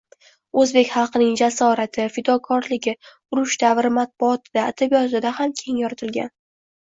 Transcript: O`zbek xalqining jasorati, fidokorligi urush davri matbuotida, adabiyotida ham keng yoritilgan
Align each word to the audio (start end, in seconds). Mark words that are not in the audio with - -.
O`zbek 0.59 0.87
xalqining 0.91 1.35
jasorati, 1.41 2.07
fidokorligi 2.15 2.93
urush 3.35 3.57
davri 3.65 3.93
matbuotida, 3.99 4.63
adabiyotida 4.71 5.35
ham 5.41 5.53
keng 5.61 5.77
yoritilgan 5.85 6.35